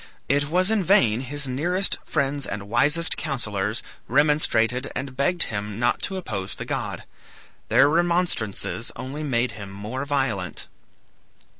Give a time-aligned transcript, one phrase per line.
[0.27, 6.01] It was in vain his nearest friends and wisest counsellors remonstrated and begged him not
[6.01, 7.03] to oppose the god.
[7.69, 10.65] Their remonstrances only made him more violent.